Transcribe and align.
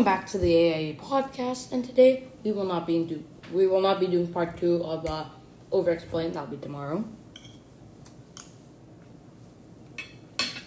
welcome 0.00 0.18
back 0.18 0.26
to 0.26 0.38
the 0.38 0.56
AIA 0.56 0.94
podcast. 0.94 1.72
And 1.72 1.84
today 1.84 2.24
we 2.42 2.52
will 2.52 2.64
not 2.64 2.86
be 2.86 3.04
do 3.04 3.22
we 3.52 3.66
will 3.66 3.82
not 3.82 4.00
be 4.00 4.06
doing 4.06 4.32
part 4.32 4.56
two 4.56 4.82
of 4.82 5.04
uh, 5.04 5.26
over 5.70 5.90
explained. 5.90 6.32
That'll 6.32 6.48
be 6.48 6.56
tomorrow. 6.56 7.04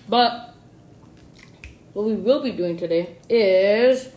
But 0.07 0.54
what 1.93 2.05
we 2.05 2.14
will 2.14 2.43
be 2.43 2.52
doing 2.52 2.77
today 2.77 3.18
is 3.27 4.09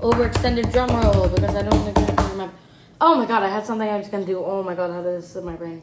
overextended 0.00 0.72
drum 0.72 0.88
roll 0.96 1.28
because 1.28 1.54
I 1.54 1.62
don't 1.62 1.84
think 1.84 2.18
I 2.18 2.30
remember. 2.30 2.54
Oh 3.02 3.16
my 3.16 3.26
god, 3.26 3.42
I 3.42 3.48
had 3.48 3.66
something 3.66 3.86
I 3.86 3.98
was 3.98 4.08
gonna 4.08 4.24
do. 4.24 4.42
Oh 4.42 4.62
my 4.62 4.74
god, 4.74 4.92
how 4.92 5.02
did 5.02 5.18
this 5.18 5.30
slip 5.30 5.44
my 5.44 5.56
brain? 5.56 5.82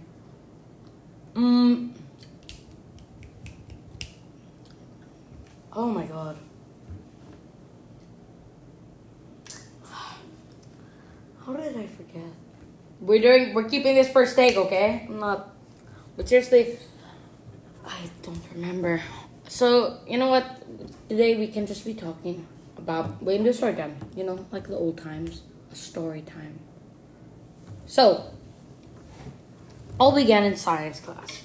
Mm. 1.36 2.09
Oh 5.79 5.88
my 5.88 6.04
god. 6.04 6.38
How 11.46 11.54
did 11.54 11.78
I 11.78 11.88
forget? 11.88 12.33
We're 13.00 13.21
doing 13.21 13.54
we're 13.54 13.69
keeping 13.69 13.96
this 13.96 14.10
first 14.11 14.36
take, 14.36 14.57
okay? 14.57 15.05
I'm 15.07 15.21
not 15.21 15.55
but 16.18 16.28
seriously 16.28 16.78
I 17.88 17.96
don't 18.24 18.43
remember. 18.54 19.02
So, 19.47 20.00
you 20.05 20.18
know 20.18 20.28
what? 20.28 20.43
Today 21.07 21.38
we 21.38 21.47
can 21.47 21.65
just 21.65 21.86
be 21.86 21.93
talking 21.93 22.46
about 22.77 23.24
waiting 23.24 23.46
to 23.46 23.54
story 23.54 23.75
time. 23.75 23.96
You 24.18 24.25
know, 24.25 24.46
like 24.52 24.68
the 24.68 24.75
old 24.75 24.97
times. 24.97 25.43
A 25.71 25.75
story 25.75 26.24
time. 26.24 26.60
So 27.86 28.33
all 29.97 30.14
began 30.14 30.43
in 30.43 30.57
science 30.57 31.00
class 31.00 31.43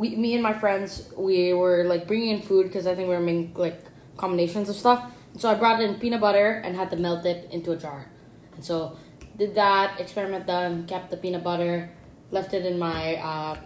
we, 0.00 0.16
me 0.16 0.32
and 0.32 0.42
my 0.42 0.54
friends, 0.54 1.12
we 1.14 1.52
were 1.52 1.84
like 1.84 2.06
bringing 2.06 2.30
in 2.30 2.40
food 2.40 2.66
because 2.66 2.86
I 2.86 2.94
think 2.94 3.08
we 3.10 3.14
were 3.14 3.20
making 3.20 3.52
like 3.52 3.84
combinations 4.16 4.70
of 4.70 4.76
stuff. 4.76 5.04
And 5.34 5.42
so 5.42 5.50
I 5.50 5.54
brought 5.54 5.82
in 5.82 5.96
peanut 5.96 6.22
butter 6.22 6.62
and 6.64 6.74
had 6.74 6.90
to 6.92 6.96
melt 6.96 7.26
it 7.26 7.52
into 7.52 7.72
a 7.72 7.76
jar. 7.76 8.06
And 8.54 8.64
so 8.64 8.96
did 9.36 9.54
that 9.56 10.00
experiment 10.00 10.46
done, 10.46 10.86
kept 10.86 11.10
the 11.10 11.18
peanut 11.18 11.44
butter, 11.44 11.90
left 12.30 12.54
it 12.54 12.64
in 12.64 12.78
my 12.78 13.16
uh, 13.16 13.56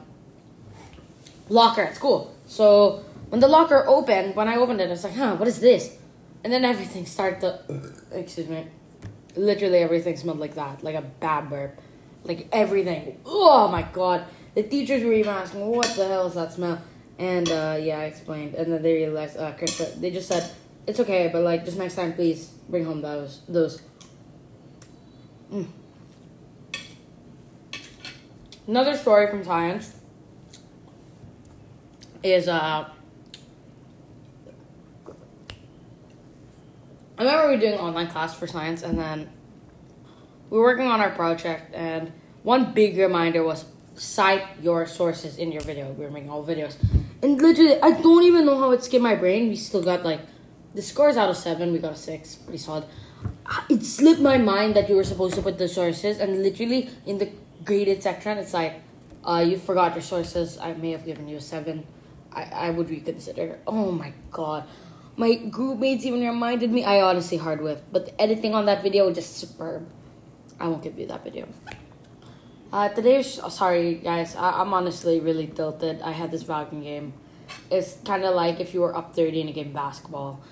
locker 1.48 1.82
at 1.82 1.94
school. 1.94 2.34
So 2.48 3.04
when 3.28 3.40
the 3.40 3.46
locker 3.46 3.84
opened, 3.86 4.34
when 4.34 4.48
I 4.48 4.56
opened 4.56 4.80
it, 4.80 4.88
I 4.88 4.90
was 4.90 5.04
like, 5.04 5.14
huh, 5.14 5.36
what 5.36 5.46
is 5.46 5.60
this? 5.60 5.96
And 6.42 6.52
then 6.52 6.64
everything 6.72 7.06
started 7.06 7.42
to, 7.42 7.92
excuse 8.10 8.48
me, 8.48 8.66
literally 9.36 9.78
everything 9.78 10.16
smelled 10.16 10.40
like 10.40 10.56
that, 10.56 10.82
like 10.82 10.96
a 10.96 11.02
bad 11.02 11.48
burp. 11.48 11.78
Like 12.24 12.48
everything. 12.50 13.20
Oh 13.24 13.68
my 13.68 13.82
god 13.82 14.26
the 14.54 14.62
teachers 14.62 15.02
were 15.02 15.12
even 15.12 15.30
asking, 15.30 15.66
what 15.66 15.94
the 15.96 16.06
hell 16.06 16.26
is 16.26 16.34
that 16.34 16.52
smell? 16.52 16.80
And 17.18 17.48
uh, 17.48 17.78
yeah, 17.80 18.00
I 18.00 18.04
explained. 18.04 18.54
And 18.54 18.72
then 18.72 18.82
they 18.82 18.94
realized, 18.94 19.36
uh, 19.36 19.52
Chris, 19.52 19.78
they 19.96 20.10
just 20.10 20.28
said, 20.28 20.50
it's 20.86 21.00
okay, 21.00 21.30
but 21.32 21.42
like, 21.42 21.64
just 21.64 21.78
next 21.78 21.94
time, 21.94 22.12
please 22.12 22.46
bring 22.68 22.84
home 22.84 23.00
those. 23.00 23.40
those. 23.48 23.82
Mm. 25.52 25.68
Another 28.66 28.96
story 28.96 29.28
from 29.28 29.44
science 29.44 29.94
is, 32.22 32.48
uh, 32.48 32.88
I 37.16 37.22
remember 37.22 37.48
we 37.48 37.54
were 37.54 37.60
doing 37.60 37.78
online 37.78 38.08
class 38.08 38.34
for 38.34 38.46
science, 38.46 38.82
and 38.82 38.98
then 38.98 39.30
we 40.50 40.58
were 40.58 40.64
working 40.64 40.86
on 40.86 41.00
our 41.00 41.10
project, 41.10 41.74
and 41.74 42.12
one 42.42 42.72
big 42.72 42.96
reminder 42.96 43.44
was 43.44 43.64
cite 43.94 44.44
your 44.60 44.86
sources 44.86 45.38
in 45.38 45.52
your 45.52 45.62
video. 45.62 45.90
We 45.92 46.04
were 46.04 46.10
making 46.10 46.30
all 46.30 46.44
videos. 46.44 46.76
And 47.22 47.40
literally, 47.40 47.80
I 47.80 47.92
don't 48.00 48.24
even 48.24 48.46
know 48.46 48.58
how 48.58 48.70
it 48.72 48.84
skipped 48.84 49.02
my 49.02 49.14
brain. 49.14 49.48
We 49.48 49.56
still 49.56 49.82
got 49.82 50.04
like, 50.04 50.20
the 50.74 50.82
scores 50.82 51.16
out 51.16 51.30
of 51.30 51.36
seven, 51.36 51.72
we 51.72 51.78
got 51.78 51.92
a 51.92 51.96
six. 51.96 52.34
Pretty 52.34 52.58
solid. 52.58 52.84
It 53.68 53.84
slipped 53.84 54.20
my 54.20 54.38
mind 54.38 54.74
that 54.76 54.88
you 54.88 54.96
were 54.96 55.04
supposed 55.04 55.34
to 55.36 55.42
put 55.42 55.58
the 55.58 55.68
sources, 55.68 56.18
and 56.18 56.42
literally 56.42 56.90
in 57.06 57.18
the 57.18 57.30
graded 57.64 58.02
section, 58.02 58.38
it's 58.38 58.52
like, 58.52 58.82
uh, 59.24 59.44
you 59.46 59.56
forgot 59.58 59.94
your 59.94 60.02
sources. 60.02 60.58
I 60.58 60.74
may 60.74 60.90
have 60.90 61.04
given 61.04 61.28
you 61.28 61.36
a 61.36 61.40
seven. 61.40 61.86
I, 62.32 62.42
I 62.42 62.70
would 62.70 62.90
reconsider. 62.90 63.60
Oh 63.66 63.92
my 63.92 64.12
god. 64.30 64.64
My 65.16 65.36
group 65.36 65.78
mates 65.78 66.04
even 66.04 66.20
reminded 66.20 66.72
me. 66.72 66.84
I 66.84 67.00
honestly 67.00 67.36
hard 67.36 67.62
whipped, 67.62 67.92
but 67.92 68.06
the 68.06 68.20
editing 68.20 68.54
on 68.54 68.66
that 68.66 68.82
video 68.82 69.06
was 69.06 69.14
just 69.14 69.36
superb. 69.36 69.88
I 70.58 70.66
won't 70.68 70.82
give 70.82 70.98
you 70.98 71.06
that 71.06 71.22
video. 71.22 71.46
Uh, 72.74 72.88
today's 72.88 73.38
oh, 73.40 73.48
sorry 73.48 73.94
guys, 73.94 74.34
I, 74.34 74.60
am 74.60 74.74
honestly 74.74 75.20
really 75.20 75.46
tilted. 75.46 76.02
I 76.02 76.10
had 76.10 76.32
this 76.32 76.42
Valorant 76.42 76.82
game. 76.82 77.12
It's 77.70 77.98
kind 78.04 78.24
of 78.24 78.34
like 78.34 78.58
if 78.58 78.74
you 78.74 78.80
were 78.80 78.96
up 78.96 79.14
30 79.14 79.42
in 79.42 79.48
a 79.48 79.52
game 79.52 79.68
of 79.68 79.74
basketball 79.74 80.42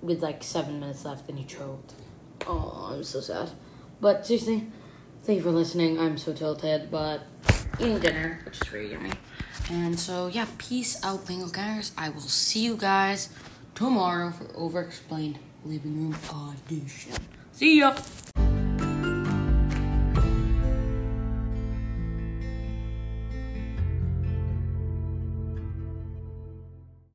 with 0.00 0.22
like 0.22 0.44
seven 0.44 0.78
minutes 0.78 1.04
left 1.04 1.28
and 1.28 1.36
you 1.36 1.44
choked. 1.44 1.94
Oh, 2.46 2.92
I'm 2.92 3.02
so 3.02 3.18
sad. 3.18 3.50
But 4.00 4.24
seriously, 4.24 4.68
thank 5.24 5.38
you 5.38 5.42
for 5.42 5.50
listening. 5.50 5.98
I'm 5.98 6.16
so 6.18 6.32
tilted, 6.32 6.88
but 6.88 7.22
eating 7.80 7.98
dinner, 7.98 8.38
which 8.46 8.60
is 8.62 8.68
very 8.68 8.92
yummy. 8.92 9.10
And 9.68 9.98
so 9.98 10.28
yeah, 10.28 10.46
peace 10.58 11.02
out, 11.02 11.26
Bingo 11.26 11.48
guys. 11.48 11.90
I 11.98 12.10
will 12.10 12.20
see 12.20 12.60
you 12.60 12.76
guys 12.76 13.28
tomorrow 13.74 14.30
for 14.30 14.46
Over 14.56 14.82
Explained 14.82 15.40
Living 15.64 15.96
Room 15.96 16.16
Audition. 16.30 17.14
See 17.50 17.80
ya. 17.80 17.96